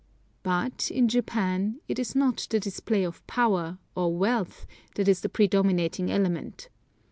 [0.41, 5.29] But, in Japan, it is not the display of power, or wealth, that is the
[5.29, 6.69] predominating element.